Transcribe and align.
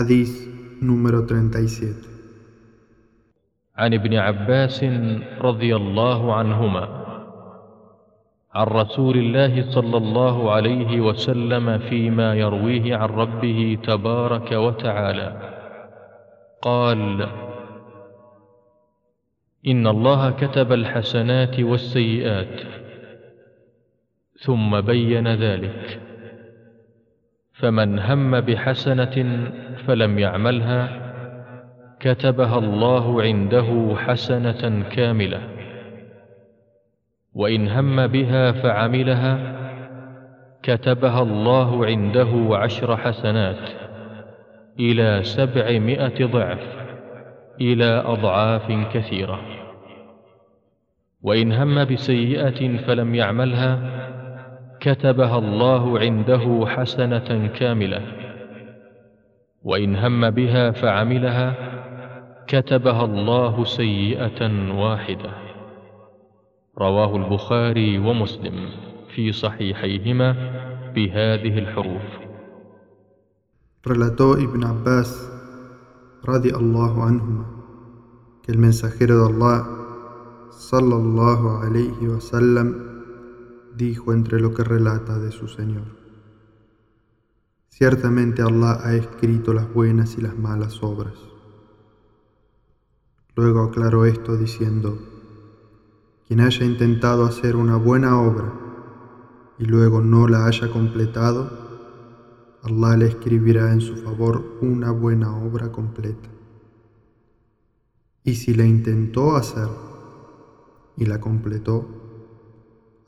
Hadith 0.00 0.32
número 0.80 1.28
37 1.28 2.08
عن 3.76 3.94
ابن 3.94 4.14
عباس 4.14 4.84
رضي 5.40 5.76
الله 5.76 6.34
عنهما 6.34 6.84
عن 8.54 8.66
رسول 8.66 9.16
الله 9.16 9.70
صلى 9.70 9.96
الله 9.96 10.52
عليه 10.52 11.00
وسلم 11.00 11.78
فيما 11.78 12.34
يرويه 12.34 12.96
عن 12.96 13.08
ربه 13.08 13.78
تبارك 13.84 14.52
وتعالى. 14.52 15.30
قال 16.62 17.28
إن 19.66 19.86
الله 19.86 20.30
كتب 20.30 20.72
الحسنات 20.72 21.60
والسيئات 21.60 22.60
ثم 24.40 24.80
بين 24.80 25.28
ذلك 25.28 26.00
فمن 27.52 27.98
هم 27.98 28.40
بحسنة 28.40 29.16
فلم 29.90 30.18
يعملها 30.18 30.88
كتبها 32.00 32.58
الله 32.58 33.22
عنده 33.22 33.94
حسنة 33.96 34.84
كاملة. 34.90 35.40
وإن 37.34 37.68
هم 37.68 38.06
بها 38.06 38.52
فعملها 38.52 39.38
كتبها 40.62 41.22
الله 41.22 41.86
عنده 41.86 42.48
عشر 42.50 42.96
حسنات 42.96 43.70
إلى 44.78 45.22
سبعمائة 45.22 46.26
ضعف 46.26 46.62
إلى 47.60 48.02
أضعاف 48.06 48.72
كثيرة. 48.94 49.40
وإن 51.22 51.52
هم 51.52 51.84
بسيئة 51.84 52.76
فلم 52.76 53.14
يعملها 53.14 53.78
كتبها 54.80 55.38
الله 55.38 55.98
عنده 55.98 56.64
حسنة 56.66 57.46
كاملة. 57.46 58.29
وإن 59.62 59.96
هم 59.96 60.30
بها 60.30 60.70
فعملها 60.70 61.54
كتبها 62.46 63.04
الله 63.04 63.64
سيئة 63.64 64.72
واحدة 64.74 65.30
رواه 66.78 67.16
البخاري 67.16 67.98
ومسلم 67.98 68.68
في 69.14 69.32
صحيحيهما 69.32 70.32
بهذه 70.94 71.58
الحروف 71.58 72.20
Relató 73.82 74.36
Ibn 74.36 74.60
Abbas, 74.62 75.08
radi 76.22 76.52
Allahu 76.52 77.00
anhuma, 77.00 77.46
que 78.44 78.52
el 78.52 78.58
mensajero 78.58 79.24
de 79.24 79.32
Allah, 79.32 79.64
sallallahu 80.52 81.64
alayhi 81.64 82.08
wasallam, 82.12 82.76
dijo 83.76 84.12
entre 84.12 84.38
lo 84.38 84.52
que 84.52 84.64
relata 84.64 85.18
de 85.18 85.32
su 85.32 85.48
Señor. 85.48 85.99
Ciertamente 87.70 88.42
Allah 88.42 88.80
ha 88.82 88.94
escrito 88.94 89.54
las 89.54 89.72
buenas 89.72 90.18
y 90.18 90.20
las 90.20 90.36
malas 90.36 90.82
obras. 90.82 91.14
Luego 93.36 93.62
aclaró 93.62 94.04
esto 94.04 94.36
diciendo, 94.36 94.98
quien 96.26 96.40
haya 96.40 96.66
intentado 96.66 97.24
hacer 97.24 97.56
una 97.56 97.76
buena 97.76 98.20
obra 98.20 98.52
y 99.58 99.64
luego 99.64 100.02
no 100.02 100.28
la 100.28 100.46
haya 100.46 100.70
completado, 100.70 102.58
Allah 102.62 102.96
le 102.98 103.06
escribirá 103.06 103.72
en 103.72 103.80
su 103.80 103.96
favor 103.96 104.58
una 104.60 104.90
buena 104.90 105.34
obra 105.34 105.72
completa. 105.72 106.28
Y 108.24 108.34
si 108.34 108.52
la 108.52 108.66
intentó 108.66 109.36
hacer 109.36 109.68
y 110.96 111.06
la 111.06 111.20
completó, 111.20 111.86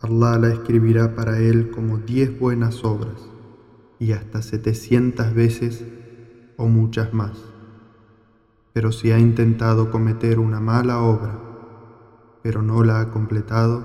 Allah 0.00 0.38
la 0.38 0.48
escribirá 0.48 1.14
para 1.14 1.38
él 1.40 1.70
como 1.70 1.98
diez 1.98 2.38
buenas 2.38 2.84
obras 2.84 3.31
y 4.02 4.10
hasta 4.10 4.42
setecientas 4.42 5.32
veces 5.32 5.84
o 6.56 6.66
muchas 6.66 7.14
más. 7.14 7.38
Pero 8.72 8.90
si 8.90 9.12
ha 9.12 9.18
intentado 9.20 9.92
cometer 9.92 10.40
una 10.40 10.58
mala 10.58 11.00
obra, 11.02 11.38
pero 12.42 12.62
no 12.62 12.82
la 12.82 13.00
ha 13.00 13.10
completado, 13.10 13.84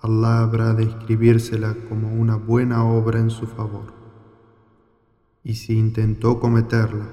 Allah 0.00 0.42
habrá 0.42 0.74
de 0.74 0.84
escribírsela 0.84 1.74
como 1.88 2.14
una 2.14 2.36
buena 2.36 2.84
obra 2.84 3.18
en 3.18 3.30
su 3.30 3.48
favor 3.48 4.04
y 5.42 5.56
si 5.56 5.76
intentó 5.76 6.38
cometerla 6.38 7.06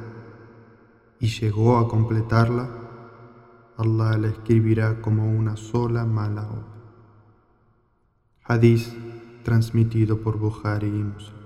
y 1.20 1.30
llegó 1.30 1.80
a 1.80 1.88
completarla, 1.88 2.70
Allah 3.76 4.18
la 4.20 4.28
escribirá 4.28 5.02
como 5.02 5.32
una 5.32 5.58
sola 5.58 6.06
mala 6.06 6.44
obra. 6.44 6.68
Hadith 8.44 8.88
transmitido 9.44 10.22
por 10.22 10.38
Bukhari 10.38 10.88
y 10.88 11.04
Muslim. 11.04 11.41